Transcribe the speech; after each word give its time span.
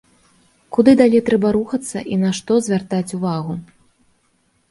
Куды 0.75 0.91
далей 1.01 1.21
трэба 1.27 1.51
рухацца 1.57 1.99
і 2.15 2.17
на 2.23 2.31
што 2.37 2.57
звяртаць 2.67 3.15
увагу? 3.17 3.53